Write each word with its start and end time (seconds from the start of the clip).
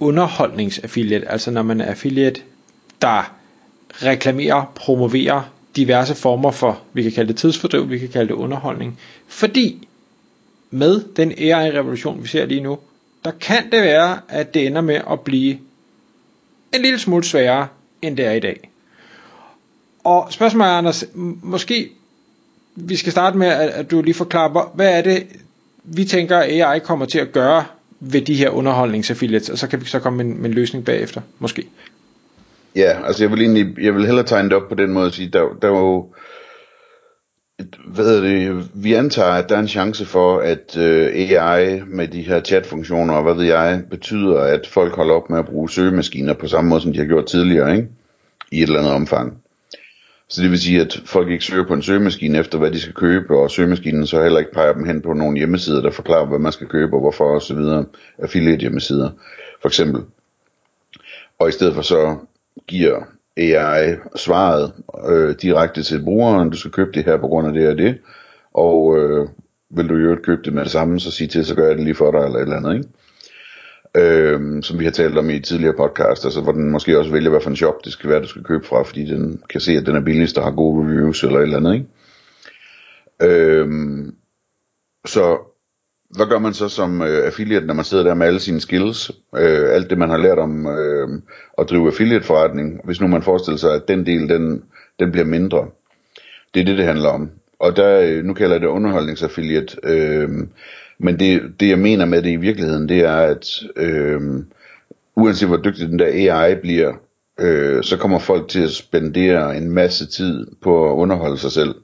underholdningsaffiliate, 0.00 1.28
altså 1.28 1.50
når 1.50 1.62
man 1.62 1.80
er 1.80 1.84
affiliate, 1.84 2.40
der 3.02 3.34
reklamerer, 4.02 4.72
promoverer 4.74 5.42
diverse 5.76 6.14
former 6.14 6.50
for, 6.50 6.80
vi 6.92 7.02
kan 7.02 7.12
kalde 7.12 7.28
det 7.28 7.36
tidsfordriv, 7.36 7.90
vi 7.90 7.98
kan 7.98 8.08
kalde 8.08 8.28
det 8.28 8.34
underholdning. 8.34 8.98
Fordi 9.28 9.88
med 10.70 11.00
den 11.16 11.32
AI-revolution, 11.38 12.22
vi 12.22 12.28
ser 12.28 12.46
lige 12.46 12.60
nu, 12.60 12.78
der 13.24 13.30
kan 13.30 13.70
det 13.72 13.82
være, 13.82 14.20
at 14.28 14.54
det 14.54 14.66
ender 14.66 14.80
med 14.80 15.00
at 15.10 15.20
blive 15.20 15.58
en 16.74 16.82
lille 16.82 16.98
smule 16.98 17.24
sværere, 17.24 17.68
end 18.02 18.16
det 18.16 18.26
er 18.26 18.32
i 18.32 18.40
dag. 18.40 18.70
Og 20.04 20.26
spørgsmålet 20.32 20.70
er, 20.70 20.74
Anders, 20.74 21.04
måske 21.42 21.90
vi 22.74 22.96
skal 22.96 23.12
starte 23.12 23.38
med, 23.38 23.46
at 23.46 23.90
du 23.90 24.02
lige 24.02 24.14
forklarer, 24.14 24.70
hvad 24.74 24.98
er 24.98 25.02
det, 25.02 25.26
vi 25.84 26.04
tænker, 26.04 26.38
AI 26.38 26.78
kommer 26.78 27.06
til 27.06 27.18
at 27.18 27.32
gøre 27.32 27.64
ved 28.00 28.22
de 28.22 28.34
her 28.34 28.50
underholdningsaffiliates, 28.50 29.48
og 29.48 29.58
så 29.58 29.66
kan 29.66 29.80
vi 29.80 29.86
så 29.86 29.98
komme 29.98 30.16
med 30.16 30.24
en, 30.24 30.42
med 30.42 30.50
en 30.50 30.54
løsning 30.54 30.84
bagefter, 30.84 31.20
måske. 31.38 31.66
Ja, 32.76 33.06
altså 33.06 33.24
jeg 33.24 33.30
vil 33.30 33.40
egentlig, 33.40 33.84
jeg 33.84 33.94
vil 33.94 34.06
hellere 34.06 34.26
tegne 34.26 34.48
det 34.48 34.56
op 34.56 34.68
på 34.68 34.74
den 34.74 34.92
måde 34.92 35.06
at 35.06 35.12
sige, 35.14 35.28
der, 35.28 35.44
der 35.62 35.68
er 35.68 35.78
jo, 35.78 36.14
hvad 37.86 38.04
hedder 38.04 38.20
det, 38.20 38.70
vi 38.74 38.94
antager, 38.94 39.30
at 39.30 39.48
der 39.48 39.54
er 39.56 39.60
en 39.60 39.68
chance 39.68 40.04
for, 40.04 40.38
at 40.38 40.76
øh, 40.76 41.06
AI 41.14 41.80
med 41.86 42.08
de 42.08 42.22
her 42.22 42.40
chatfunktioner, 42.40 43.14
og 43.14 43.22
hvad 43.22 43.34
ved 43.34 43.44
jeg, 43.44 43.82
betyder, 43.90 44.40
at 44.40 44.66
folk 44.66 44.96
holder 44.96 45.14
op 45.14 45.30
med 45.30 45.38
at 45.38 45.46
bruge 45.46 45.70
søgemaskiner 45.70 46.34
på 46.34 46.46
samme 46.46 46.70
måde, 46.70 46.80
som 46.80 46.92
de 46.92 46.98
har 46.98 47.06
gjort 47.06 47.26
tidligere, 47.26 47.76
ikke? 47.76 47.88
I 48.52 48.62
et 48.62 48.62
eller 48.62 48.78
andet 48.78 48.92
omfang. 48.92 49.42
Så 50.28 50.42
det 50.42 50.50
vil 50.50 50.60
sige, 50.60 50.80
at 50.80 51.00
folk 51.04 51.30
ikke 51.30 51.44
søger 51.44 51.66
på 51.66 51.74
en 51.74 51.82
søgemaskine 51.82 52.38
efter, 52.38 52.58
hvad 52.58 52.70
de 52.70 52.80
skal 52.80 52.94
købe, 52.94 53.36
og 53.36 53.50
søgemaskinen 53.50 54.06
så 54.06 54.22
heller 54.22 54.38
ikke 54.38 54.52
peger 54.52 54.72
dem 54.72 54.84
hen 54.84 55.02
på 55.02 55.12
nogle 55.12 55.38
hjemmesider, 55.38 55.82
der 55.82 55.90
forklarer, 55.90 56.26
hvad 56.26 56.38
man 56.38 56.52
skal 56.52 56.66
købe, 56.66 56.96
og 56.96 57.00
hvorfor 57.00 57.24
osv. 57.24 57.58
Affiliate 58.18 58.60
hjemmesider, 58.60 59.10
for 59.62 59.68
eksempel. 59.68 60.02
Og 61.38 61.48
i 61.48 61.52
stedet 61.52 61.74
for 61.74 61.82
så 61.82 62.16
giver 62.66 63.02
AI 63.36 63.96
svaret 64.16 64.72
øh, 65.08 65.34
direkte 65.42 65.82
til 65.82 66.04
brugeren, 66.04 66.50
du 66.50 66.56
skal 66.56 66.70
købe 66.70 66.92
det 66.94 67.04
her 67.04 67.16
på 67.16 67.28
grund 67.28 67.46
af 67.46 67.52
det 67.52 67.68
og 67.68 67.78
det, 67.78 67.98
og 68.54 68.98
øh, 68.98 69.28
vil 69.70 69.88
du 69.88 69.94
jo 69.94 70.16
købe 70.22 70.42
det 70.42 70.52
med 70.52 70.62
det 70.62 70.70
samme, 70.70 71.00
så 71.00 71.10
sig 71.10 71.30
til, 71.30 71.44
så 71.44 71.54
gør 71.54 71.66
jeg 71.66 71.76
det 71.76 71.84
lige 71.84 71.94
for 71.94 72.10
dig, 72.10 72.18
eller 72.18 72.36
et 72.36 72.42
eller 72.42 72.56
andet, 72.56 72.74
ikke? 72.74 72.88
Øh, 73.96 74.62
som 74.62 74.78
vi 74.78 74.84
har 74.84 74.92
talt 74.92 75.18
om 75.18 75.30
i 75.30 75.40
tidligere 75.40 75.76
podcast, 75.76 76.24
altså 76.24 76.40
hvor 76.40 76.52
den 76.52 76.70
måske 76.70 76.98
også 76.98 77.10
vælger, 77.10 77.30
hvad 77.30 77.40
for 77.40 77.50
en 77.50 77.56
shop 77.56 77.84
det 77.84 77.92
skal 77.92 78.10
være, 78.10 78.22
du 78.22 78.28
skal 78.28 78.44
købe 78.44 78.66
fra, 78.66 78.82
fordi 78.82 79.04
den 79.04 79.42
kan 79.50 79.60
se, 79.60 79.72
at 79.72 79.86
den 79.86 79.96
er 79.96 80.00
billigst 80.00 80.38
og 80.38 80.44
har 80.44 80.50
gode 80.50 80.86
reviews 80.86 81.24
eller 81.24 81.38
et 81.38 81.42
eller 81.42 81.56
andet, 81.56 81.74
ikke? 81.74 81.86
Øh, 83.22 83.68
så 85.06 85.38
hvad 86.10 86.26
gør 86.26 86.38
man 86.38 86.54
så 86.54 86.68
som 86.68 87.02
øh, 87.02 87.26
affiliate, 87.26 87.66
når 87.66 87.74
man 87.74 87.84
sidder 87.84 88.04
der 88.04 88.14
med 88.14 88.26
alle 88.26 88.40
sine 88.40 88.60
skills, 88.60 89.10
øh, 89.36 89.74
alt 89.74 89.90
det 89.90 89.98
man 89.98 90.10
har 90.10 90.16
lært 90.16 90.38
om 90.38 90.66
øh, 90.66 91.08
at 91.58 91.70
drive 91.70 91.86
affiliate 91.86 92.24
forretning, 92.24 92.80
hvis 92.84 93.00
nu 93.00 93.06
man 93.06 93.22
forestiller 93.22 93.58
sig, 93.58 93.74
at 93.74 93.88
den 93.88 94.06
del, 94.06 94.28
den, 94.28 94.62
den 95.00 95.12
bliver 95.12 95.24
mindre. 95.24 95.66
Det 96.54 96.60
er 96.60 96.64
det, 96.64 96.78
det 96.78 96.86
handler 96.86 97.08
om. 97.08 97.30
Og 97.58 97.76
der, 97.76 98.00
øh, 98.00 98.24
nu 98.24 98.34
kalder 98.34 98.54
jeg 98.54 98.60
det 98.60 98.66
underholdningsaffiliate, 98.66 99.76
øh, 99.82 100.28
men 100.98 101.18
det, 101.18 101.42
det 101.60 101.68
jeg 101.68 101.78
mener 101.78 102.04
med 102.04 102.22
det 102.22 102.30
i 102.30 102.36
virkeligheden, 102.36 102.88
det 102.88 102.98
er, 102.98 103.16
at 103.16 103.46
øh, 103.76 104.20
uanset 105.16 105.48
hvor 105.48 105.56
dygtig 105.56 105.88
den 105.88 105.98
der 105.98 106.34
AI 106.34 106.54
bliver, 106.54 106.92
øh, 107.40 107.84
så 107.84 107.96
kommer 107.96 108.18
folk 108.18 108.48
til 108.48 108.62
at 108.62 108.70
spendere 108.70 109.56
en 109.56 109.70
masse 109.70 110.06
tid 110.06 110.46
på 110.62 110.90
at 110.90 110.94
underholde 110.94 111.38
sig 111.38 111.52
selv. 111.52 111.74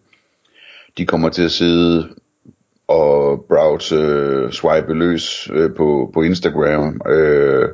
De 0.98 1.06
kommer 1.06 1.28
til 1.28 1.42
at 1.42 1.50
sidde 1.50 2.08
og 2.88 3.44
browse, 3.48 3.94
øh, 3.94 4.52
swipe 4.52 4.94
løs 4.94 5.50
øh, 5.52 5.74
på, 5.76 6.10
på 6.14 6.22
Instagram, 6.22 7.00
øh, 7.10 7.68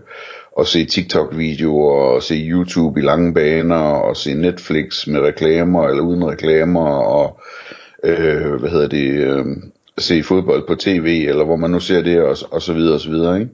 og 0.53 0.67
se 0.67 0.85
TikTok-videoer, 0.85 2.15
og 2.15 2.23
se 2.23 2.35
YouTube 2.35 3.01
i 3.01 3.03
lange 3.03 3.35
baner, 3.35 3.77
og 3.77 4.17
se 4.17 4.35
Netflix 4.35 5.07
med 5.07 5.21
reklamer 5.21 5.89
eller 5.89 6.03
uden 6.03 6.27
reklamer, 6.27 6.91
og 6.91 7.41
øh, 8.05 8.55
hvad 8.55 8.71
hedder 8.71 8.89
det, 8.89 9.11
øh, 9.11 9.47
se 9.99 10.23
fodbold 10.23 10.67
på 10.67 10.75
tv, 10.75 11.25
eller 11.29 11.45
hvor 11.45 11.57
man 11.57 11.71
nu 11.71 11.81
ser 11.81 12.03
det, 12.03 12.23
og, 12.23 12.37
og 12.51 12.63
så 12.63 12.73
videre, 12.73 12.95
og 12.95 13.01
så 13.01 13.11
videre, 13.11 13.41
ikke? 13.41 13.53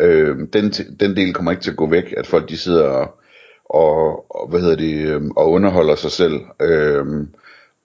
Øh, 0.00 0.36
den, 0.52 0.70
den 1.00 1.16
del 1.16 1.34
kommer 1.34 1.50
ikke 1.50 1.62
til 1.62 1.70
at 1.70 1.76
gå 1.76 1.90
væk, 1.90 2.14
at 2.16 2.26
folk 2.26 2.48
de 2.48 2.56
sidder 2.56 2.84
og, 2.84 3.14
og, 3.64 4.24
og 4.36 4.48
hvad 4.48 4.60
hedder 4.60 4.76
det, 4.76 4.94
øh, 4.94 5.22
og 5.36 5.50
underholder 5.50 5.94
sig 5.94 6.10
selv, 6.10 6.40
øh, 6.62 7.06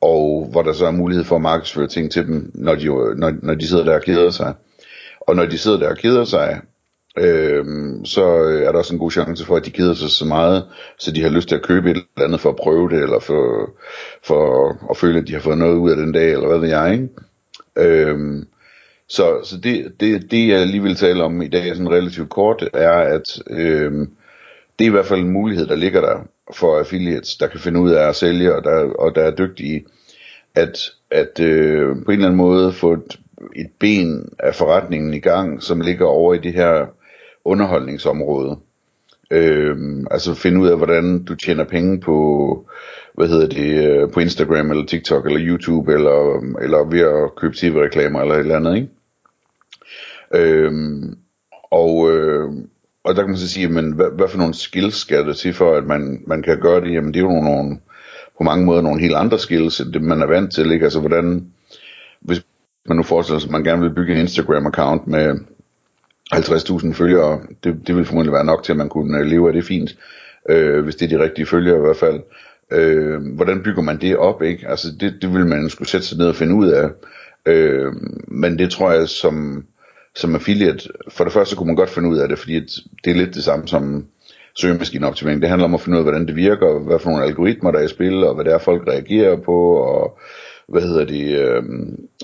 og 0.02 0.48
hvor 0.52 0.62
der 0.62 0.74
så 0.74 0.86
er 0.86 0.92
mulighed 0.92 1.26
for 1.26 1.36
at 1.36 1.42
markedsføre 1.42 1.88
ting 1.88 2.12
til 2.12 2.28
dem, 2.28 2.52
når 2.54 2.76
de, 2.76 2.86
når, 3.16 3.34
når 3.44 3.54
de 3.54 3.68
sidder 3.68 3.84
der 3.84 3.96
og 3.96 4.02
keder 4.02 4.30
sig. 4.30 4.54
Og 5.22 5.36
når 5.36 5.46
de 5.46 5.58
sidder 5.58 5.80
der 5.80 5.90
og 5.90 5.98
keder 5.98 6.24
sig, 6.26 6.62
øhm, 7.18 8.00
øh, 8.00 8.06
så 8.06 8.24
er 8.66 8.72
der 8.72 8.80
også 8.80 8.94
en 8.94 9.00
god 9.00 9.12
chance 9.12 9.46
for, 9.46 9.56
at 9.56 9.66
de 9.66 9.72
keder 9.72 9.94
sig 9.94 10.10
så 10.10 10.26
meget, 10.26 10.64
så 11.00 11.12
de 11.12 11.22
har 11.22 11.30
lyst 11.30 11.48
til 11.48 11.56
at 11.56 11.62
købe 11.62 11.92
et 11.92 11.98
eller 11.98 12.28
andet 12.28 12.40
for 12.40 12.50
at 12.50 12.56
prøve 12.56 12.90
det, 12.90 13.04
eller 13.04 13.20
for, 13.20 13.70
for 14.24 14.76
at 14.90 14.98
føle, 14.98 15.20
at 15.20 15.28
de 15.28 15.34
har 15.34 15.40
fået 15.40 15.58
noget 15.58 15.76
ud 15.76 15.92
af 15.92 15.98
den 15.98 16.12
dag, 16.12 16.32
eller 16.32 16.48
hvad 16.48 16.60
ved 16.60 16.70
jeg, 16.70 16.94
ikke? 16.94 17.08
Øhm, 17.78 18.48
så 19.08 19.40
så 19.44 19.58
det, 19.58 19.94
det, 20.00 20.32
det 20.32 20.48
jeg 20.48 20.68
lige 20.68 20.84
vil 20.84 20.96
tale 20.96 21.24
om 21.24 21.42
i 21.42 21.48
dag, 21.48 21.76
sådan 21.76 21.92
relativt 21.92 22.30
kort, 22.30 22.70
er, 22.74 22.92
at 22.92 23.40
øhm, 23.50 24.12
det 24.80 24.86
er 24.86 24.90
i 24.90 24.92
hvert 24.92 25.06
fald 25.06 25.20
en 25.20 25.34
mulighed, 25.34 25.68
der 25.68 25.76
ligger 25.76 26.02
der 26.02 26.28
for 26.54 26.80
affiliates, 26.80 27.36
der 27.36 27.48
kan 27.48 27.60
finde 27.60 27.80
ud 27.80 27.92
af 27.92 28.10
at 28.10 28.16
sælge, 28.16 28.56
og 28.56 28.64
der, 28.64 28.94
og 28.94 29.16
der 29.16 29.22
er 29.22 29.36
dygtige, 29.36 29.86
at, 30.56 30.92
at 31.12 31.40
øh, 31.40 31.88
på 32.06 32.12
en 32.12 32.18
eller 32.18 32.26
anden 32.26 32.38
måde 32.38 32.74
få 32.74 32.94
et, 32.94 33.20
et 33.56 33.70
ben 33.80 34.30
af 34.40 34.56
forretningen 34.56 35.14
i 35.14 35.20
gang, 35.20 35.64
som 35.64 35.82
ligger 35.82 36.06
over 36.06 36.34
i 36.34 36.38
det 36.38 36.54
her 36.54 36.86
underholdningsområde. 37.46 38.58
Øhm, 39.32 40.08
altså 40.12 40.34
finde 40.34 40.60
ud 40.60 40.68
af, 40.68 40.78
hvordan 40.78 41.24
du 41.24 41.36
tjener 41.36 41.64
penge 41.64 42.00
på, 42.00 42.70
hvad 43.14 43.28
hedder 43.28 43.48
det, 43.48 43.88
øh, 43.88 44.12
på 44.12 44.20
Instagram 44.20 44.72
eller 44.72 44.86
TikTok 44.86 45.26
eller 45.26 45.48
YouTube 45.48 45.94
eller, 45.94 46.42
eller 46.62 46.90
ved 46.90 47.00
at 47.00 47.36
købe 47.36 47.56
tv-reklamer 47.56 48.22
eller 48.22 48.36
et 48.36 48.40
eller 48.40 48.56
andet, 48.56 48.76
ikke? 48.76 48.90
Øhm, 50.34 51.18
og, 51.72 52.12
øh, 52.12 52.50
og 53.04 53.16
der 53.16 53.22
kan 53.22 53.30
man 53.30 53.38
så 53.38 53.50
sige, 53.50 53.68
men 53.68 53.94
hvad, 53.94 54.08
hvad 54.16 54.28
for 54.28 54.38
nogle 54.38 54.54
skills 54.54 54.96
skal 54.96 55.28
det 55.28 55.38
til 55.38 55.54
for, 55.54 55.76
at 55.76 55.86
man, 55.86 56.24
man 56.28 56.44
kan 56.44 56.60
gøre 56.60 56.82
det? 56.82 56.94
Jamen 56.94 57.14
det 57.14 57.20
er 57.20 57.34
jo 57.34 57.42
nogle, 57.42 57.80
på 58.38 58.44
mange 58.44 58.66
måder 58.66 58.82
nogle 58.82 59.02
helt 59.02 59.16
andre 59.16 59.40
skills, 59.40 59.80
end 59.80 59.94
det 59.94 60.02
man 60.02 60.22
er 60.22 60.26
vant 60.28 60.54
til, 60.54 60.72
ikke? 60.72 60.84
Altså 60.84 61.00
hvordan, 61.00 61.52
hvis 62.22 62.46
man 62.88 62.98
nu 62.98 63.04
forestiller 63.04 63.40
sig, 63.40 63.48
at 63.48 63.52
man 63.52 63.64
gerne 63.64 63.82
vil 63.82 63.96
bygge 63.96 64.14
en 64.14 64.28
Instagram-account 64.28 65.10
med 65.10 65.40
50.000 66.34 66.94
følgere, 66.94 67.42
det, 67.64 67.88
det 67.88 67.96
vil 67.96 68.06
formodentlig 68.06 68.34
være 68.34 68.46
nok 68.46 68.64
til, 68.64 68.72
at 68.72 68.78
man 68.78 68.90
kunne 68.90 69.20
øh, 69.20 69.26
leve 69.26 69.48
af 69.48 69.54
det 69.54 69.66
fint, 69.66 69.98
øh, 70.50 70.84
hvis 70.84 70.96
det 70.96 71.12
er 71.12 71.18
de 71.18 71.24
rigtige 71.24 71.46
følgere 71.46 71.78
i 71.78 71.82
hvert 71.82 71.98
fald. 71.98 72.20
Øh, 72.72 73.22
hvordan 73.36 73.64
bygger 73.64 73.82
man 73.82 74.02
det 74.02 74.18
op, 74.18 74.42
ikke? 74.42 74.68
Altså 74.68 74.88
det, 75.00 75.14
det 75.22 75.34
vil 75.34 75.46
man 75.46 75.70
skulle 75.70 75.90
sætte 75.90 76.08
sig 76.08 76.18
ned 76.18 76.28
og 76.28 76.36
finde 76.36 76.56
ud 76.56 76.68
af. 76.70 76.90
Øh, 77.46 77.94
men 78.28 78.60
det 78.60 78.72
tror 78.72 78.92
jeg 78.92 79.10
som, 79.10 79.66
som 80.16 80.36
affiliate, 80.36 80.90
for 81.10 81.24
det 81.24 81.34
første 81.34 81.56
kunne 81.56 81.68
man 81.68 81.76
godt 81.76 81.90
finde 81.90 82.10
ud 82.10 82.18
af 82.18 82.30
det, 82.30 82.40
fordi 82.40 82.60
det 83.04 83.12
er 83.12 83.16
lidt 83.16 83.36
det 83.36 83.44
samme 83.44 83.68
som 83.68 84.06
søgemaskineoptimering. 84.56 85.42
Det 85.42 85.50
handler 85.50 85.66
om 85.66 85.74
at 85.74 85.82
finde 85.82 85.96
ud 85.96 86.00
af, 86.00 86.06
hvordan 86.06 86.28
det 86.28 86.36
virker, 86.36 86.80
hvad 86.80 87.00
for 87.00 87.10
nogle 87.10 87.26
algoritmer 87.26 87.72
der 87.72 87.80
er 87.80 87.84
i 87.84 87.88
spil, 87.88 88.24
og 88.24 88.36
hvad 88.36 88.46
det 88.46 88.54
er, 88.54 88.58
folk 88.58 88.88
reagerer 88.88 89.36
på, 89.36 89.76
og 89.76 90.20
hvad 90.68 90.82
hedder 90.82 91.06
de, 91.06 91.32
øh, 91.32 91.64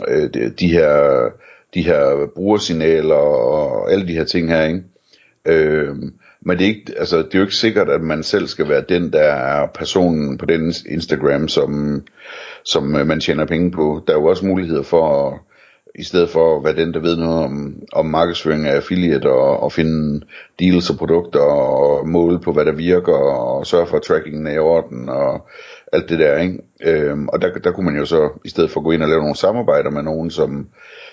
øh 0.08 0.30
de, 0.34 0.50
de 0.50 0.68
her 0.68 1.30
de 1.74 1.82
her 1.82 2.28
brugersignaler 2.36 3.16
og 3.16 3.92
alle 3.92 4.08
de 4.08 4.14
her 4.14 4.24
ting 4.24 4.50
her, 4.50 4.66
ikke? 4.66 4.84
Øh, 5.46 5.96
men 6.42 6.58
det 6.58 6.64
er, 6.64 6.70
ikke, 6.70 6.94
altså, 6.98 7.18
det 7.18 7.36
er 7.36 7.40
jo 7.40 7.46
ikke 7.46 7.56
sikkert, 7.56 7.90
at 7.90 8.02
man 8.02 8.24
selv 8.24 8.48
skal 8.48 8.70
være 8.70 8.84
den, 8.90 9.14
der 9.14 9.20
er 9.22 9.68
personen 9.68 10.38
på 10.38 10.46
den 10.46 10.74
Instagram, 10.90 11.48
som, 11.48 12.02
som 12.66 12.96
øh, 12.96 13.08
man 13.08 13.20
tjener 13.20 13.46
penge 13.46 13.72
på. 13.72 14.04
Der 14.08 14.14
er 14.14 14.18
jo 14.18 14.26
også 14.26 14.46
muligheder 14.46 14.84
for, 14.84 15.28
at, 15.28 15.40
i 15.96 16.04
stedet 16.04 16.30
for 16.30 16.58
at 16.58 16.64
være 16.64 16.86
den, 16.86 16.94
der 16.94 17.00
ved 17.00 17.18
noget 17.18 17.44
om, 17.44 17.76
om 17.94 18.06
markedsføring 18.06 18.66
af 18.66 18.76
affiliate, 18.76 19.30
og, 19.32 19.60
og 19.60 19.72
finde 19.72 20.26
deals 20.60 20.90
og 20.90 20.98
produkter, 20.98 21.40
og 21.40 22.08
måle 22.08 22.40
på, 22.40 22.52
hvad 22.52 22.66
der 22.66 22.72
virker, 22.72 23.14
og 23.14 23.68
sørge 23.68 23.88
for, 23.88 23.98
at 23.98 24.04
trackingen 24.04 24.48
er 24.48 24.52
i 24.52 24.58
orden, 24.58 25.10
og 25.10 25.48
alt 25.94 26.10
det 26.10 26.20
der, 26.20 26.38
ikke? 26.38 26.60
Øhm, 26.84 27.28
og 27.28 27.42
der, 27.42 27.54
der 27.54 27.72
kunne 27.72 27.86
man 27.86 28.00
jo 28.00 28.06
så, 28.06 28.30
i 28.46 28.50
stedet 28.50 28.72
for 28.72 28.80
at 28.80 28.84
gå 28.84 28.92
ind 28.92 29.04
og 29.04 29.10
lave 29.10 29.22
nogle 29.22 29.36
samarbejder 29.36 29.90
med 29.90 30.04
nogen, 30.04 30.32
som, 30.32 30.68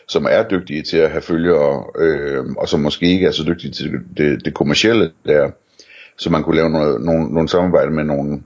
som 0.09 0.27
er 0.31 0.49
dygtige 0.49 0.83
til 0.83 0.97
at 0.97 1.11
have 1.11 1.23
følgere, 1.23 1.85
øh, 1.99 2.45
og 2.59 2.69
som 2.69 2.81
måske 2.81 3.07
ikke 3.07 3.27
er 3.27 3.31
så 3.31 3.45
dygtige 3.45 3.71
til 3.71 3.93
det, 4.17 4.45
det 4.45 4.55
kommercielle 4.55 5.11
der, 5.27 5.51
så 6.19 6.31
man 6.31 6.43
kunne 6.43 6.57
lave 6.57 6.71
noget, 6.71 7.01
nogle, 7.01 7.35
nogle 7.35 7.49
samarbejde 7.49 7.91
med 7.91 8.05
nogle, 8.05 8.43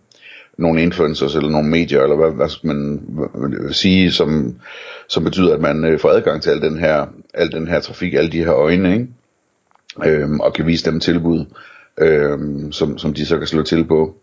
nogle 0.59 0.83
influencers 0.83 1.35
eller 1.35 1.51
nogle 1.51 1.69
medier, 1.69 2.03
eller 2.03 2.17
hvad, 2.17 2.31
hvad 2.31 2.49
skal 2.49 2.67
man 2.67 3.01
sige, 3.73 4.13
som, 4.13 4.55
som 5.09 5.25
betyder, 5.25 5.55
at 5.55 5.61
man 5.61 5.85
øh, 5.85 5.99
får 5.99 6.09
adgang 6.09 6.43
til 6.43 6.51
al 6.51 6.61
den 6.61 6.79
her, 6.79 7.07
al 7.35 7.53
den 7.53 7.69
her 7.69 7.81
trafik, 7.81 8.15
alle 8.15 8.33
de 8.33 8.45
her 8.45 8.55
øjne, 8.55 8.93
ikke? 8.93 9.09
Øhm, 10.07 10.41
og 10.41 10.53
kan 10.53 10.67
vise 10.67 10.91
dem 10.91 11.01
tilbud, 11.01 11.45
øhm, 11.99 12.73
som, 12.73 12.99
som 12.99 13.15
de 13.15 13.27
så 13.27 13.39
kan 13.39 13.47
slå 13.47 13.63
til 13.63 13.85
på. 13.85 14.15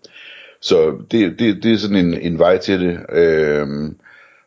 Så 0.62 0.94
det, 1.12 1.40
det, 1.40 1.64
det 1.64 1.74
er 1.74 1.78
sådan 1.78 2.06
en, 2.06 2.14
en 2.14 2.40
vej 2.40 2.58
til 2.58 2.80
det. 2.80 3.00
Øhm, 3.10 3.96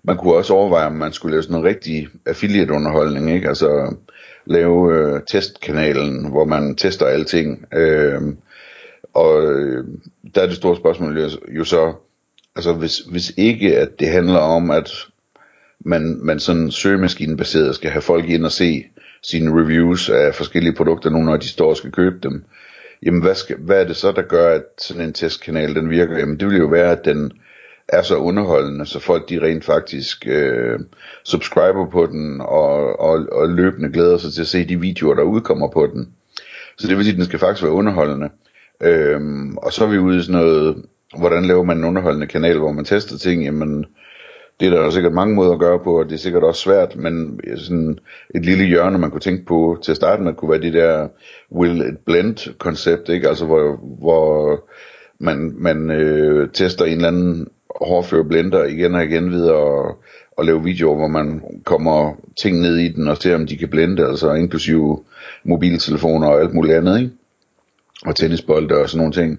man 0.03 0.17
kunne 0.17 0.35
også 0.35 0.55
overveje, 0.55 0.87
om 0.87 0.93
man 0.93 1.13
skulle 1.13 1.33
lave 1.33 1.43
sådan 1.43 1.57
en 1.57 1.65
rigtig 1.65 2.09
affiliate 2.27 2.73
underholdning, 2.73 3.31
ikke? 3.31 3.49
Altså 3.49 3.95
lave 4.47 4.95
øh, 4.95 5.21
testkanalen, 5.31 6.31
hvor 6.31 6.45
man 6.45 6.77
tester 6.77 7.07
alting. 7.07 7.67
Øh, 7.75 8.23
og 9.15 9.53
øh, 9.53 9.85
der 10.35 10.43
er 10.43 10.47
det 10.47 10.57
store 10.57 10.77
spørgsmål 10.77 11.19
jo, 11.19 11.29
jo 11.49 11.65
så, 11.65 11.93
altså 12.57 12.73
hvis, 12.73 12.99
hvis 12.99 13.33
ikke 13.37 13.79
at 13.79 14.01
det 14.01 14.09
handler 14.09 14.39
om, 14.39 14.71
at 14.71 14.91
man, 15.81 16.21
man 16.23 16.41
sådan 16.41 16.71
søgemaskinebaseret 16.71 17.75
skal 17.75 17.91
have 17.91 18.03
folk 18.03 18.29
ind 18.29 18.45
og 18.45 18.53
se 18.53 18.85
sine 19.23 19.63
reviews 19.63 20.09
af 20.09 20.35
forskellige 20.35 20.75
produkter, 20.75 21.11
nu 21.11 21.19
når 21.19 21.37
de 21.37 21.49
står 21.49 21.71
og 21.71 21.77
skal 21.77 21.93
købe 21.93 22.19
dem, 22.23 22.45
jamen 23.03 23.23
hvad, 23.23 23.35
skal, 23.35 23.57
hvad 23.59 23.81
er 23.81 23.87
det 23.87 23.97
så, 23.97 24.13
der 24.13 24.23
gør, 24.23 24.55
at 24.55 24.65
sådan 24.79 25.03
en 25.03 25.13
testkanal 25.13 25.75
den 25.75 25.91
virker? 25.91 26.19
Jamen 26.19 26.41
det 26.41 26.49
vil 26.49 26.59
jo 26.59 26.67
være, 26.67 26.93
at 26.93 27.05
den 27.05 27.33
er 27.89 28.03
så 28.03 28.17
underholdende, 28.17 28.87
så 28.87 29.01
folk 29.01 29.29
de 29.29 29.43
rent 29.43 29.65
faktisk 29.65 30.27
øh, 30.27 30.79
subscriber 31.25 31.91
på 31.91 32.07
den, 32.07 32.41
og, 32.41 33.01
og, 33.01 33.27
og 33.33 33.49
løbende 33.49 33.93
glæder 33.93 34.19
sig 34.19 34.33
til 34.33 34.41
at 34.41 34.47
se 34.47 34.69
de 34.69 34.81
videoer, 34.81 35.15
der 35.15 35.23
udkommer 35.23 35.69
på 35.69 35.87
den. 35.87 36.13
Så 36.79 36.89
det 36.89 36.97
vil 36.97 37.05
sige, 37.05 37.13
at 37.13 37.19
den 37.19 37.25
skal 37.25 37.39
faktisk 37.39 37.63
være 37.63 37.73
underholdende. 37.73 38.31
Øhm, 38.83 39.57
og 39.57 39.73
så 39.73 39.85
er 39.85 39.89
vi 39.89 39.99
ude 39.99 40.19
i 40.19 40.23
sådan 40.23 40.41
noget, 40.41 40.85
hvordan 41.19 41.45
laver 41.45 41.63
man 41.63 41.79
en 41.79 41.85
underholdende 41.85 42.27
kanal, 42.27 42.59
hvor 42.59 42.73
man 42.73 42.85
tester 42.85 43.19
ting, 43.19 43.45
jamen 43.45 43.87
det 44.61 44.67
er 44.67 44.71
der 44.71 44.91
sikkert 44.91 45.13
mange 45.13 45.35
måder 45.35 45.53
at 45.53 45.59
gøre 45.59 45.79
på, 45.79 45.99
og 45.99 46.05
det 46.05 46.13
er 46.13 46.19
sikkert 46.19 46.43
også 46.43 46.61
svært, 46.61 46.97
men 46.97 47.41
sådan 47.57 47.99
et 48.35 48.45
lille 48.45 48.65
hjørne, 48.65 48.99
man 48.99 49.11
kunne 49.11 49.21
tænke 49.21 49.45
på 49.47 49.79
til 49.83 49.93
at 49.93 49.97
starte 49.97 50.23
med, 50.23 50.35
kunne 50.35 50.51
være 50.51 50.61
det 50.61 50.73
der 50.73 51.09
will 51.53 51.81
it 51.81 51.99
blend 52.07 52.59
koncept, 52.59 53.09
ikke? 53.09 53.29
Altså 53.29 53.47
hvor, 53.47 53.77
hvor 53.99 54.61
man, 55.19 55.55
man 55.59 55.91
øh, 55.91 56.49
tester 56.53 56.85
en 56.85 56.93
eller 56.93 57.09
anden 57.09 57.49
hårdføre 57.77 58.25
blender 58.25 58.65
igen 58.65 58.95
og 58.95 59.05
igen 59.05 59.31
videre 59.31 59.57
og, 59.57 59.99
og 60.37 60.45
lave 60.45 60.65
videoer, 60.65 60.97
hvor 60.97 61.09
man 61.09 61.43
kommer 61.65 62.15
ting 62.41 62.61
ned 62.61 62.77
i 62.77 62.89
den 62.89 63.09
og 63.09 63.17
ser, 63.17 63.35
om 63.35 63.47
de 63.47 63.57
kan 63.57 63.69
blende, 63.69 64.07
altså 64.07 64.35
inklusive 64.35 65.05
mobiltelefoner 65.45 66.29
og 66.29 66.41
alt 66.41 66.55
muligt 66.55 66.77
andet, 66.77 66.99
ikke? 67.01 67.13
og 68.07 68.17
tennisbolde 68.17 68.75
og 68.75 68.89
sådan 68.89 68.99
nogle 68.99 69.13
ting. 69.13 69.39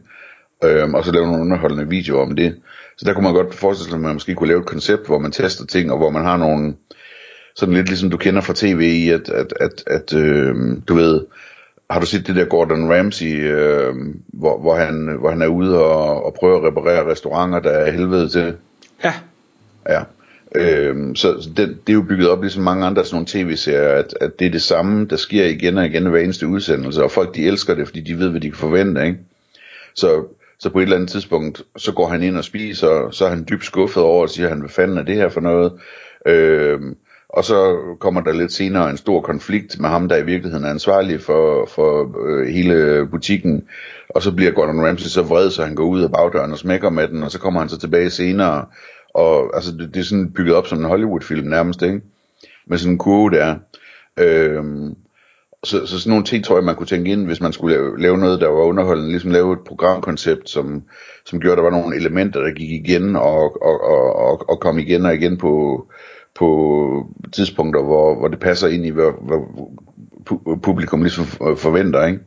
Øhm, 0.64 0.94
og 0.94 1.06
så 1.06 1.12
lave 1.12 1.26
nogle 1.26 1.42
underholdende 1.42 1.90
videoer 1.90 2.22
om 2.22 2.36
det. 2.36 2.56
Så 2.98 3.06
der 3.06 3.14
kunne 3.14 3.24
man 3.24 3.34
godt 3.34 3.54
forestille 3.54 3.90
sig, 3.90 3.96
at 3.96 4.02
man 4.02 4.14
måske 4.14 4.36
kunne 4.36 4.48
lave 4.48 4.60
et 4.60 4.66
koncept, 4.66 5.06
hvor 5.06 5.20
man 5.20 5.32
tester 5.32 5.66
ting, 5.66 5.92
og 5.92 5.98
hvor 5.98 6.10
man 6.10 6.26
har 6.26 6.38
nogle, 6.38 6.76
sådan 7.56 7.76
lidt 7.76 7.88
ligesom 7.88 8.10
du 8.10 8.18
kender 8.18 8.42
fra 8.42 8.54
tv 8.56 8.82
i, 8.82 9.10
at, 9.10 9.30
at, 9.30 9.54
at, 9.60 9.84
at 9.88 10.14
øh, 10.14 10.56
du 10.88 10.96
ved, 10.96 11.26
har 11.90 12.00
du 12.00 12.06
set 12.06 12.28
det 12.28 12.36
der 12.36 12.46
Gordon 12.46 12.94
Ramsay, 12.94 13.44
øh, 13.44 13.96
hvor, 14.28 14.60
hvor, 14.60 14.76
han, 14.76 15.18
hvor 15.20 15.30
han 15.30 15.42
er 15.42 15.48
ude 15.48 15.84
og, 15.84 16.26
og 16.26 16.34
prøver 16.34 16.58
at 16.58 16.64
reparere 16.64 17.12
restauranter, 17.12 17.60
der 17.60 17.72
er 17.72 17.92
helvede 17.92 18.30
til? 18.30 18.56
Ja. 19.04 19.14
Ja. 19.90 20.04
Øhm, 20.56 21.16
så 21.16 21.50
det, 21.58 21.58
det 21.58 21.90
er 21.90 21.94
jo 21.94 22.02
bygget 22.02 22.30
op 22.30 22.42
ligesom 22.42 22.64
mange 22.64 22.86
andre 22.86 23.06
sådan 23.06 23.16
nogle 23.16 23.28
tv-serier, 23.28 23.90
at, 23.90 24.14
at 24.22 24.40
det 24.40 24.48
er 24.48 24.52
det 24.52 24.62
samme, 24.62 25.06
der 25.06 25.16
sker 25.16 25.46
igen 25.46 25.78
og 25.78 25.86
igen 25.86 26.06
hver 26.06 26.20
eneste 26.20 26.48
udsendelse, 26.48 27.04
og 27.04 27.12
folk 27.12 27.36
de 27.36 27.48
elsker 27.48 27.76
det, 27.76 27.88
fordi 27.88 28.02
de 28.02 28.20
ved, 28.20 28.30
hvad 28.30 28.42
de 28.42 28.50
kan 28.50 28.58
forvente, 28.58 29.06
ikke? 29.06 29.20
Så, 29.94 30.26
så 30.60 30.70
på 30.70 30.80
et 30.80 30.84
eller 30.84 30.96
andet 30.96 31.10
tidspunkt, 31.10 31.62
så 31.78 31.92
går 31.92 32.08
han 32.08 32.24
ind 32.24 32.38
og 32.38 32.44
spiser, 32.44 33.12
så 33.12 33.26
er 33.26 33.30
han 33.30 33.46
dybt 33.50 33.66
skuffet 33.66 34.04
over 34.04 34.22
og 34.22 34.30
siger, 34.30 34.50
han, 34.50 34.60
hvad 34.60 34.70
fanden 34.70 34.98
er 34.98 35.04
det 35.04 35.16
her 35.16 35.30
for 35.30 35.42
noget? 35.42 35.72
Øhm, 36.26 36.96
og 37.30 37.46
så 37.46 37.78
kommer 38.00 38.22
der 38.22 38.34
lidt 38.34 38.52
senere 38.52 38.90
en 38.90 38.98
stor 38.98 39.22
konflikt 39.22 39.80
med 39.80 39.90
ham, 39.90 40.10
der 40.10 40.18
i 40.18 40.26
virkeligheden 40.26 40.66
er 40.66 40.70
ansvarlig 40.70 41.22
for, 41.22 41.66
for 41.66 42.16
øh, 42.28 42.48
hele 42.48 43.08
butikken. 43.12 43.64
Og 44.10 44.22
så 44.22 44.32
bliver 44.32 44.52
Gordon 44.52 44.86
Ramsay 44.86 45.08
så 45.08 45.22
vred, 45.22 45.50
så 45.50 45.64
han 45.64 45.76
går 45.76 45.86
ud 45.86 46.02
af 46.02 46.12
bagdøren 46.12 46.52
og 46.52 46.58
smækker 46.58 46.90
med 46.90 47.08
den, 47.08 47.24
og 47.24 47.32
så 47.32 47.40
kommer 47.40 47.60
han 47.60 47.70
så 47.70 47.78
tilbage 47.80 48.10
senere 48.10 48.66
og 49.14 49.56
altså, 49.56 49.72
det, 49.72 49.94
det 49.94 50.00
er 50.00 50.04
sådan 50.04 50.32
bygget 50.32 50.56
op 50.56 50.68
som 50.68 50.80
en 50.80 50.86
Hollywood-film 50.86 51.48
nærmest, 51.48 51.82
ikke? 51.82 52.02
Med 52.68 52.78
sådan 52.78 52.94
en 52.94 52.98
kurve 52.98 53.32
der. 53.32 53.56
Øhm, 54.18 54.96
så, 55.64 55.86
så 55.86 56.00
sådan 56.00 56.10
nogle 56.10 56.26
ting 56.26 56.44
tror 56.44 56.56
jeg, 56.56 56.64
man 56.64 56.76
kunne 56.76 56.88
tænke 56.88 57.12
ind, 57.12 57.26
hvis 57.26 57.42
man 57.42 57.54
skulle 57.54 57.76
lave, 57.76 58.00
lave 58.02 58.18
noget, 58.18 58.42
der 58.42 58.48
var 58.48 58.62
underholdende, 58.62 59.12
ligesom 59.12 59.32
lave 59.32 59.54
et 59.54 59.60
programkoncept, 59.68 60.50
som, 60.50 60.84
som 61.26 61.40
gjorde, 61.40 61.52
at 61.52 61.58
der 61.58 61.64
var 61.64 61.82
nogle 61.82 61.96
elementer, 61.96 62.40
der 62.40 62.52
gik 62.52 62.72
igen 62.72 63.16
og, 63.16 63.64
og, 63.64 63.84
og, 63.84 64.16
og, 64.16 64.50
og 64.50 64.60
kom 64.60 64.80
igen 64.80 65.06
og 65.06 65.16
igen 65.16 65.38
på, 65.38 65.86
på 66.40 67.06
tidspunkter, 67.32 67.84
hvor, 67.84 68.16
hvor 68.16 68.28
det 68.28 68.40
passer 68.40 68.68
ind 68.68 68.86
i, 68.86 68.90
hvad, 68.90 69.12
hvad 69.22 69.40
publikum 70.62 71.02
ligesom 71.02 71.26
øh, 71.50 71.58
forventer, 71.58 72.06
ikke? 72.06 72.20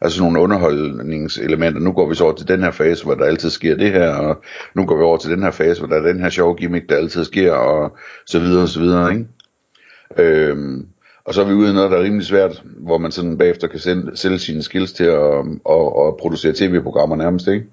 Altså 0.00 0.22
nogle 0.22 0.40
underholdningselementer. 0.40 1.80
Nu 1.80 1.92
går 1.92 2.08
vi 2.08 2.14
så 2.14 2.24
over 2.24 2.32
til 2.32 2.48
den 2.48 2.62
her 2.62 2.70
fase, 2.70 3.04
hvor 3.04 3.14
der 3.14 3.24
altid 3.24 3.50
sker 3.50 3.76
det 3.76 3.92
her, 3.92 4.10
og 4.10 4.42
nu 4.74 4.84
går 4.84 4.96
vi 4.96 5.02
over 5.02 5.16
til 5.16 5.30
den 5.30 5.42
her 5.42 5.50
fase, 5.50 5.80
hvor 5.80 5.88
der 5.88 6.02
er 6.02 6.12
den 6.12 6.20
her 6.20 6.28
sjove 6.28 6.54
gimmick, 6.54 6.88
der 6.88 6.96
altid 6.96 7.24
sker, 7.24 7.52
og 7.52 7.96
så 8.26 8.38
videre 8.38 8.62
og 8.62 8.68
så 8.68 8.80
videre, 8.80 9.12
ikke? 9.12 9.26
Øhm, 10.18 10.86
og 11.24 11.34
så 11.34 11.40
er 11.40 11.46
vi 11.46 11.52
ude 11.52 11.70
i 11.70 11.74
noget, 11.74 11.90
der 11.90 11.98
er 11.98 12.02
rimelig 12.02 12.26
svært, 12.26 12.62
hvor 12.64 12.98
man 12.98 13.10
sådan 13.10 13.38
bagefter 13.38 13.68
kan 13.68 13.78
sælge, 13.78 14.10
sælge 14.14 14.38
sine 14.38 14.62
skills 14.62 14.92
til 14.92 15.04
at, 15.04 15.34
at, 15.70 15.86
at 16.06 16.16
producere 16.20 16.52
tv-programmer 16.52 17.16
nærmest, 17.16 17.48
ikke? 17.48 17.66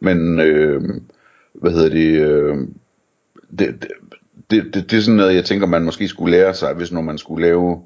Men, 0.00 0.40
øh, 0.40 0.82
hvad 1.54 1.70
hedder 1.70 1.88
det, 1.88 2.20
øh, 2.20 2.56
det, 3.58 3.82
det, 3.82 3.88
det, 4.50 4.74
det, 4.74 4.90
det 4.90 4.96
er 4.96 5.00
sådan 5.00 5.16
noget, 5.16 5.34
jeg 5.34 5.44
tænker, 5.44 5.66
man 5.66 5.84
måske 5.84 6.08
skulle 6.08 6.36
lære 6.36 6.54
sig, 6.54 6.74
hvis 6.74 6.92
når 6.92 7.00
man 7.00 7.18
skulle 7.18 7.46
lave 7.46 7.82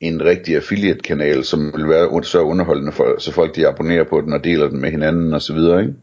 en 0.00 0.24
rigtig 0.24 0.56
affiliate-kanal, 0.56 1.44
som 1.44 1.72
vil 1.76 1.88
være 1.88 2.24
så 2.24 2.40
underholdende, 2.40 2.92
for, 2.92 3.20
så 3.20 3.32
folk 3.32 3.56
de 3.56 3.68
abonnerer 3.68 4.04
på 4.04 4.20
den 4.20 4.32
og 4.32 4.44
deler 4.44 4.68
den 4.68 4.80
med 4.80 4.90
hinanden 4.90 5.34
og 5.34 5.42
så 5.42 5.54
videre, 5.54 5.80
ikke? 5.80 5.94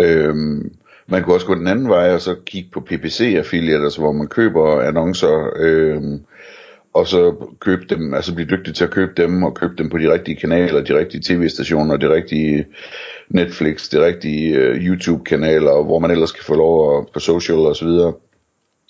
Øhm, 0.00 0.74
man 1.06 1.22
kunne 1.22 1.34
også 1.34 1.46
gå 1.46 1.54
den 1.54 1.66
anden 1.66 1.88
vej 1.88 2.14
og 2.14 2.20
så 2.20 2.36
kigge 2.46 2.70
på 2.72 2.80
PPC 2.80 3.34
affiliate, 3.36 3.98
hvor 3.98 4.12
man 4.12 4.26
køber 4.26 4.80
annoncer, 4.80 5.50
øhm, 5.56 6.24
og 6.94 7.06
så 7.06 7.34
købe 7.60 7.84
dem, 7.88 8.14
altså 8.14 8.34
blive 8.34 8.48
dygtig 8.50 8.74
til 8.74 8.84
at 8.84 8.90
købe 8.90 9.12
dem, 9.16 9.42
og 9.42 9.54
købe 9.54 9.74
dem 9.78 9.90
på 9.90 9.98
de 9.98 10.12
rigtige 10.12 10.36
kanaler, 10.36 10.80
de 10.80 10.98
rigtige 10.98 11.22
tv-stationer, 11.26 11.96
de 11.96 12.14
rigtige 12.14 12.66
Netflix, 13.28 13.88
de 13.88 14.04
rigtige 14.06 14.70
uh, 14.70 14.76
YouTube-kanaler, 14.76 15.82
hvor 15.82 15.98
man 15.98 16.10
ellers 16.10 16.32
kan 16.32 16.44
få 16.44 16.54
lov 16.54 16.98
at, 16.98 17.06
på 17.12 17.20
social 17.20 17.58
og 17.58 17.76
så 17.76 17.84
videre, 17.84 18.12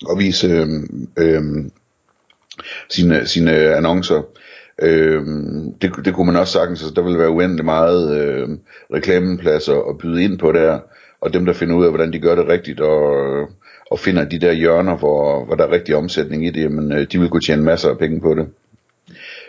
og 0.06 0.18
vise 0.18 0.48
øhm, 0.48 1.08
øhm, 1.18 1.70
sine, 2.90 3.26
sine 3.26 3.52
annoncer. 3.52 4.22
Øh, 4.82 5.22
det, 5.82 5.92
det 6.04 6.14
kunne 6.14 6.26
man 6.26 6.40
også 6.40 6.52
sagtens, 6.52 6.82
altså 6.82 6.94
der 6.94 7.02
ville 7.02 7.18
være 7.18 7.30
uendelig 7.30 7.64
meget 7.64 8.20
øh, 8.20 8.48
reklamepladser 8.94 9.88
at 9.90 9.98
byde 9.98 10.24
ind 10.24 10.38
på 10.38 10.52
der, 10.52 10.78
og 11.20 11.32
dem 11.32 11.46
der 11.46 11.52
finder 11.52 11.76
ud 11.76 11.84
af, 11.84 11.90
hvordan 11.90 12.12
de 12.12 12.18
gør 12.18 12.34
det 12.34 12.48
rigtigt, 12.48 12.80
og, 12.80 13.40
og 13.90 13.98
finder 13.98 14.24
de 14.24 14.38
der 14.38 14.52
hjørner, 14.52 14.96
hvor, 14.96 15.44
hvor 15.44 15.54
der 15.54 15.66
er 15.66 15.72
rigtig 15.72 15.96
omsætning 15.96 16.46
i 16.46 16.50
det, 16.50 16.62
jamen, 16.62 16.92
øh, 16.92 17.06
de 17.12 17.20
vil 17.20 17.28
kunne 17.28 17.40
tjene 17.40 17.62
masser 17.62 17.88
af 17.90 17.98
penge 17.98 18.20
på 18.20 18.34
det. 18.34 18.48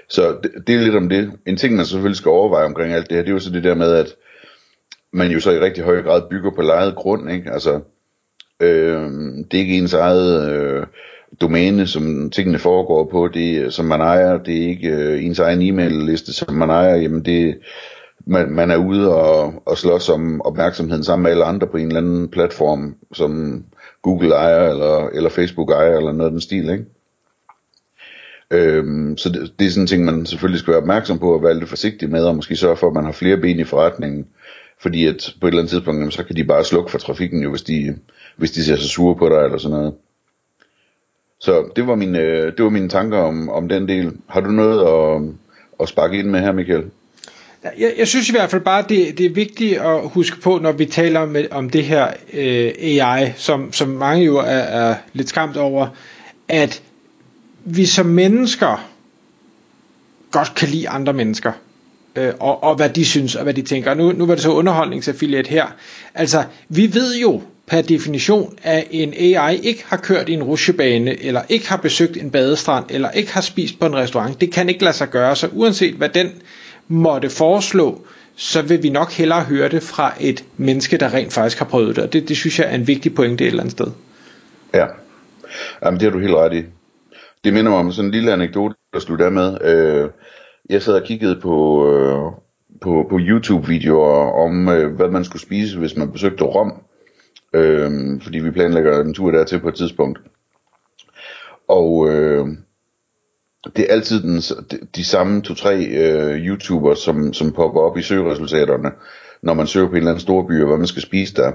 Så 0.09 0.37
det, 0.43 0.51
det 0.67 0.75
er 0.75 0.79
lidt 0.79 0.95
om 0.95 1.09
det. 1.09 1.31
En 1.45 1.57
ting, 1.57 1.75
man 1.75 1.85
selvfølgelig 1.85 2.17
skal 2.17 2.29
overveje 2.29 2.65
omkring 2.65 2.93
alt 2.93 3.09
det 3.09 3.15
her, 3.15 3.23
det 3.23 3.29
er 3.29 3.33
jo 3.33 3.39
så 3.39 3.49
det 3.49 3.63
der 3.63 3.75
med, 3.75 3.91
at 3.93 4.15
man 5.13 5.31
jo 5.31 5.39
så 5.39 5.51
i 5.51 5.59
rigtig 5.59 5.83
høj 5.83 6.01
grad 6.01 6.21
bygger 6.29 6.51
på 6.51 6.61
lejet 6.61 6.95
grund, 6.95 7.31
ikke? 7.31 7.51
Altså, 7.51 7.79
øh, 8.59 9.09
det 9.51 9.53
er 9.53 9.61
ikke 9.61 9.77
ens 9.77 9.93
eget 9.93 10.51
øh, 10.51 10.85
domæne, 11.41 11.87
som 11.87 12.29
tingene 12.29 12.59
foregår 12.59 13.05
på, 13.11 13.27
det 13.27 13.73
som 13.73 13.85
man 13.85 14.01
ejer, 14.01 14.37
det 14.37 14.63
er 14.63 14.67
ikke 14.67 14.89
øh, 14.89 15.25
ens 15.25 15.39
egen 15.39 15.61
e-mail-liste, 15.61 16.33
som 16.33 16.53
man 16.53 16.69
ejer, 16.69 16.95
jamen 16.95 17.25
det, 17.25 17.57
man, 18.31 18.51
man 18.51 18.71
er 18.71 18.77
ude 18.77 19.15
og, 19.15 19.53
og 19.65 19.77
slås 19.77 20.09
om 20.09 20.41
opmærksomheden 20.41 21.03
sammen 21.03 21.23
med 21.23 21.31
alle 21.31 21.45
andre 21.45 21.67
på 21.67 21.77
en 21.77 21.87
eller 21.87 22.01
anden 22.01 22.29
platform, 22.29 22.95
som 23.13 23.63
Google 24.01 24.33
ejer, 24.35 24.69
eller, 24.69 25.07
eller 25.07 25.29
Facebook 25.29 25.71
ejer, 25.71 25.97
eller 25.97 26.11
noget 26.11 26.29
af 26.29 26.31
den 26.31 26.41
stil, 26.41 26.69
ikke? 26.69 26.85
Øhm, 28.51 29.17
så 29.17 29.29
det, 29.29 29.53
det 29.59 29.67
er 29.67 29.69
sådan 29.69 29.83
en 29.83 29.87
ting, 29.87 30.05
man 30.05 30.25
selvfølgelig 30.25 30.59
skal 30.59 30.71
være 30.71 30.81
opmærksom 30.81 31.19
på, 31.19 31.33
og 31.33 31.43
være 31.43 31.53
lidt 31.53 31.69
forsigtig 31.69 32.09
med, 32.09 32.23
og 32.23 32.35
måske 32.35 32.55
sørge 32.55 32.77
for, 32.77 32.87
at 32.87 32.93
man 32.93 33.05
har 33.05 33.11
flere 33.11 33.37
ben 33.37 33.59
i 33.59 33.63
forretningen, 33.63 34.27
fordi 34.81 35.05
at 35.05 35.33
på 35.41 35.47
et 35.47 35.51
eller 35.51 35.61
andet 35.61 35.69
tidspunkt, 35.69 35.99
jamen, 35.99 36.11
så 36.11 36.23
kan 36.23 36.35
de 36.35 36.43
bare 36.43 36.63
slukke 36.63 36.91
for 36.91 36.97
trafikken 36.97 37.43
jo, 37.43 37.49
hvis 37.49 37.61
de, 37.61 37.95
hvis 38.35 38.51
de 38.51 38.63
ser 38.63 38.75
så 38.75 38.87
sure 38.87 39.15
på 39.15 39.29
dig, 39.29 39.45
eller 39.45 39.57
sådan 39.57 39.77
noget. 39.77 39.93
Så 41.39 41.71
det 41.75 41.87
var 41.87 41.95
mine, 41.95 42.19
øh, 42.19 42.53
det 42.57 42.63
var 42.63 42.69
mine 42.69 42.89
tanker 42.89 43.17
om, 43.17 43.49
om 43.49 43.69
den 43.69 43.87
del. 43.87 44.11
Har 44.27 44.41
du 44.41 44.49
noget 44.49 44.79
at, 44.87 45.33
at 45.79 45.89
sparke 45.89 46.19
ind 46.19 46.29
med 46.29 46.39
her, 46.39 46.51
Michael? 46.51 46.91
Jeg, 47.63 47.93
jeg 47.97 48.07
synes 48.07 48.29
i 48.29 48.31
hvert 48.31 48.49
fald 48.49 48.61
bare, 48.61 48.85
det, 48.89 49.17
det 49.17 49.25
er 49.25 49.29
vigtigt 49.33 49.77
at 49.79 50.09
huske 50.09 50.41
på, 50.41 50.59
når 50.61 50.71
vi 50.71 50.85
taler 50.85 51.25
med, 51.25 51.45
om 51.51 51.69
det 51.69 51.83
her 51.83 52.07
øh, 52.33 52.71
AI, 52.79 53.31
som, 53.37 53.73
som 53.73 53.89
mange 53.89 54.25
jo 54.25 54.37
er, 54.37 54.43
er 54.43 54.95
lidt 55.13 55.29
skræmt 55.29 55.57
over, 55.57 55.87
at 56.47 56.81
vi 57.65 57.85
som 57.85 58.05
mennesker 58.05 58.89
godt 60.31 60.55
kan 60.55 60.69
lide 60.69 60.89
andre 60.89 61.13
mennesker. 61.13 61.51
øh, 62.15 62.33
og, 62.39 62.63
og 62.63 62.75
hvad 62.75 62.89
de 62.89 63.05
synes, 63.05 63.35
og 63.35 63.43
hvad 63.43 63.53
de 63.53 63.61
tænker. 63.61 63.93
Nu, 63.93 64.11
nu 64.11 64.25
var 64.25 64.33
det 64.35 64.43
så 64.43 64.51
underholdningsaffiliate 64.51 65.49
her. 65.49 65.65
Altså, 66.15 66.43
vi 66.69 66.93
ved 66.93 67.15
jo 67.17 67.41
per 67.67 67.81
definition, 67.81 68.57
at 68.63 68.87
en 68.91 69.13
AI 69.13 69.59
ikke 69.63 69.83
har 69.87 69.97
kørt 69.97 70.29
i 70.29 70.33
en 70.33 70.43
rusjebane, 70.43 71.23
eller 71.23 71.41
ikke 71.49 71.69
har 71.69 71.77
besøgt 71.77 72.17
en 72.17 72.31
badestrand, 72.31 72.85
eller 72.89 73.11
ikke 73.11 73.33
har 73.33 73.41
spist 73.41 73.79
på 73.79 73.85
en 73.85 73.95
restaurant. 73.95 74.41
Det 74.41 74.51
kan 74.51 74.69
ikke 74.69 74.83
lade 74.83 74.95
sig 74.95 75.09
gøre, 75.09 75.35
så 75.35 75.47
uanset 75.51 75.93
hvad 75.95 76.09
den 76.09 76.31
måtte 76.91 77.29
foreslå, 77.29 78.01
så 78.35 78.61
vil 78.61 78.83
vi 78.83 78.89
nok 78.89 79.11
hellere 79.11 79.43
høre 79.43 79.69
det 79.69 79.83
fra 79.83 80.13
et 80.19 80.45
menneske, 80.57 80.97
der 80.97 81.13
rent 81.13 81.33
faktisk 81.33 81.59
har 81.59 81.65
prøvet 81.65 81.95
det. 81.95 82.03
Og 82.03 82.13
det, 82.13 82.29
det 82.29 82.37
synes 82.37 82.59
jeg 82.59 82.67
er 82.71 82.75
en 82.75 82.87
vigtig 82.87 83.15
pointe 83.15 83.43
et 83.43 83.47
eller 83.47 83.63
andet 83.63 83.71
sted. 83.71 83.87
Ja, 84.73 84.85
Jamen, 85.83 85.99
det 85.99 86.05
har 86.05 86.11
du 86.11 86.19
helt 86.19 86.35
ret 86.35 86.53
i. 86.53 86.65
Det 87.43 87.53
minder 87.53 87.71
mig 87.71 87.79
om 87.79 87.91
sådan 87.91 88.07
en 88.07 88.13
lille 88.13 88.33
anekdote, 88.33 88.75
der 88.93 88.99
slutter 88.99 89.29
med. 89.29 89.57
Øh, 89.61 90.09
jeg 90.69 90.81
sad 90.81 90.93
og 90.93 91.03
kiggede 91.03 91.39
på, 91.41 91.87
øh, 91.93 92.31
på, 92.81 93.07
på 93.09 93.19
YouTube-videoer 93.19 94.31
om, 94.45 94.69
øh, 94.69 94.95
hvad 94.95 95.09
man 95.09 95.23
skulle 95.23 95.41
spise, 95.41 95.79
hvis 95.79 95.97
man 95.97 96.11
besøgte 96.11 96.43
Rom. 96.43 96.73
Øh, 97.53 98.21
fordi 98.21 98.39
vi 98.39 98.51
planlægger 98.51 99.01
en 99.01 99.13
tur 99.13 99.31
dertil 99.31 99.59
på 99.59 99.67
et 99.67 99.75
tidspunkt. 99.75 100.19
Og 101.67 102.09
øh, 102.09 102.47
det 103.65 103.85
er 103.89 103.93
altid 103.93 104.21
den, 104.21 104.37
de, 104.71 104.79
de 104.95 105.03
samme 105.03 105.41
to-tre 105.41 105.85
øh, 105.85 106.47
YouTubere, 106.47 106.95
som, 106.95 107.33
som 107.33 107.51
popper 107.51 107.81
op 107.81 107.97
i 107.97 108.01
søgeresultaterne, 108.01 108.91
når 109.41 109.53
man 109.53 109.67
søger 109.67 109.87
på 109.87 109.91
en 109.91 109.97
eller 109.97 110.11
anden 110.11 110.21
stor 110.21 110.47
by, 110.47 110.61
og 110.61 110.67
hvad 110.67 110.77
man 110.77 110.87
skal 110.87 111.01
spise 111.01 111.33
der. 111.35 111.51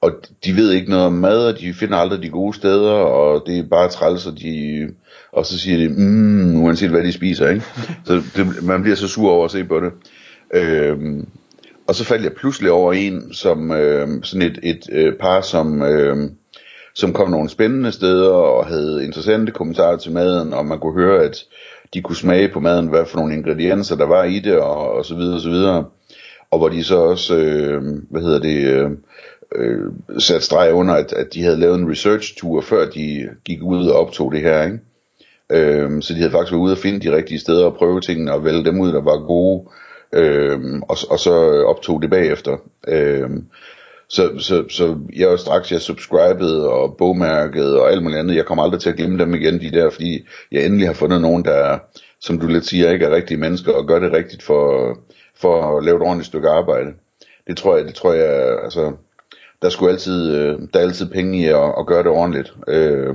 Og 0.00 0.12
de 0.44 0.56
ved 0.56 0.72
ikke 0.72 0.90
noget 0.90 1.06
om 1.06 1.12
mad, 1.12 1.46
og 1.46 1.60
de 1.60 1.74
finder 1.74 1.96
aldrig 1.96 2.22
de 2.22 2.28
gode 2.28 2.56
steder, 2.56 2.90
og 2.92 3.42
det 3.46 3.58
er 3.58 3.68
bare 3.70 3.88
træls, 3.88 4.26
og, 4.26 4.38
de, 4.38 4.88
og 5.32 5.46
så 5.46 5.58
siger 5.58 5.76
de, 5.78 5.88
mm, 5.88 6.62
uanset 6.62 6.90
hvad 6.90 7.02
de 7.02 7.12
spiser, 7.12 7.48
ikke? 7.48 7.64
Så 8.06 8.22
det, 8.36 8.62
man 8.62 8.82
bliver 8.82 8.96
så 8.96 9.08
sur 9.08 9.30
over 9.30 9.44
at 9.44 9.50
se 9.50 9.64
på 9.64 9.80
det. 9.80 9.92
Øhm, 10.54 11.28
og 11.86 11.94
så 11.94 12.04
faldt 12.04 12.24
jeg 12.24 12.32
pludselig 12.32 12.70
over 12.70 12.92
en, 12.92 13.34
som 13.34 13.70
øh, 13.70 14.08
sådan 14.22 14.50
et, 14.50 14.58
et 14.62 14.86
øh, 14.92 15.14
par, 15.20 15.40
som, 15.40 15.82
øh, 15.82 16.30
som 16.94 17.12
kom 17.12 17.30
nogle 17.30 17.48
spændende 17.48 17.92
steder 17.92 18.30
og 18.30 18.66
havde 18.66 19.04
interessante 19.04 19.52
kommentarer 19.52 19.96
til 19.96 20.12
maden, 20.12 20.52
og 20.52 20.66
man 20.66 20.78
kunne 20.78 21.02
høre, 21.02 21.22
at 21.22 21.44
de 21.94 22.02
kunne 22.02 22.16
smage 22.16 22.48
på 22.48 22.60
maden, 22.60 22.86
hvad 22.86 23.06
for 23.06 23.18
nogle 23.18 23.34
ingredienser 23.34 23.96
der 23.96 24.06
var 24.06 24.24
i 24.24 24.38
det, 24.38 24.58
og, 24.58 24.92
og 24.92 25.04
så 25.04 25.14
videre, 25.14 25.34
og 25.34 25.40
så 25.40 25.50
videre. 25.50 25.84
Og 26.50 26.58
hvor 26.58 26.68
de 26.68 26.84
så 26.84 26.96
også, 26.96 27.36
øh, 27.36 27.82
hvad 28.10 28.22
hedder 28.22 28.38
det, 28.38 28.56
øh, 28.56 28.90
øh, 29.54 29.92
sat 30.18 30.42
streg 30.42 30.72
under, 30.72 30.94
at, 30.94 31.12
at 31.12 31.34
de 31.34 31.42
havde 31.42 31.60
lavet 31.60 31.78
en 31.78 31.90
research 31.90 32.36
tour, 32.36 32.60
før 32.60 32.90
de 32.90 33.28
gik 33.44 33.62
ud 33.62 33.86
og 33.88 34.00
optog 34.00 34.32
det 34.32 34.40
her, 34.40 34.62
ikke? 34.62 34.78
Øh, 35.52 36.02
så 36.02 36.14
de 36.14 36.18
havde 36.18 36.30
faktisk 36.30 36.52
været 36.52 36.62
ude 36.62 36.72
og 36.72 36.78
finde 36.78 37.00
de 37.00 37.16
rigtige 37.16 37.40
steder 37.40 37.64
og 37.64 37.74
prøve 37.74 38.00
tingene 38.00 38.32
og 38.32 38.44
vælge 38.44 38.64
dem 38.64 38.80
ud, 38.80 38.92
der 38.92 39.00
var 39.00 39.26
gode, 39.26 39.68
øh, 40.12 40.60
og, 40.88 40.96
og 41.10 41.18
så 41.18 41.64
optog 41.66 42.02
det 42.02 42.10
bagefter. 42.10 42.56
Øh, 42.88 43.30
så, 44.12 44.38
så, 44.38 44.64
så 44.68 44.96
jeg 45.16 45.28
var 45.28 45.36
straks, 45.36 45.72
jeg 45.72 45.80
subscribede 45.80 46.68
og 46.68 46.96
bogmærket 46.96 47.80
og 47.80 47.92
alt 47.92 48.02
muligt 48.02 48.18
andet. 48.18 48.36
Jeg 48.36 48.44
kommer 48.44 48.64
aldrig 48.64 48.80
til 48.80 48.90
at 48.90 48.96
glemme 48.96 49.18
dem 49.18 49.34
igen, 49.34 49.60
de 49.60 49.70
der, 49.70 49.90
fordi 49.90 50.26
jeg 50.52 50.64
endelig 50.64 50.86
har 50.86 50.94
fundet 50.94 51.20
nogen, 51.20 51.44
der, 51.44 51.78
som 52.20 52.38
du 52.38 52.46
lidt 52.46 52.66
siger, 52.66 52.90
ikke 52.90 53.04
er 53.04 53.14
rigtige 53.14 53.40
mennesker 53.40 53.72
og 53.72 53.86
gør 53.86 53.98
det 53.98 54.12
rigtigt 54.12 54.42
for, 54.42 54.98
for 55.40 55.78
at 55.78 55.84
lave 55.84 55.96
et 55.96 56.02
ordentligt 56.02 56.26
stykke 56.26 56.48
arbejde. 56.48 56.90
Det 57.46 57.56
tror 57.56 57.76
jeg, 57.76 57.86
det 57.86 57.94
tror 57.94 58.12
jeg, 58.12 58.58
altså, 58.64 58.92
der 59.62 59.68
skulle 59.68 59.92
altid, 59.92 60.36
øh, 60.36 60.58
der 60.74 60.80
er 60.80 60.84
altid 60.84 61.10
penge 61.10 61.38
i 61.38 61.44
at, 61.44 61.74
at 61.78 61.86
gøre 61.86 62.02
det 62.02 62.10
ordentligt. 62.10 62.52
Øh, 62.68 63.14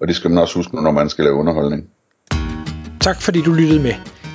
og 0.00 0.08
det 0.08 0.16
skal 0.16 0.30
man 0.30 0.38
også 0.38 0.58
huske, 0.58 0.82
når 0.82 0.90
man 0.90 1.08
skal 1.08 1.24
lave 1.24 1.36
underholdning. 1.36 1.88
Tak 3.00 3.22
fordi 3.22 3.42
du 3.42 3.52
lyttede 3.52 3.82
med. 3.82 4.15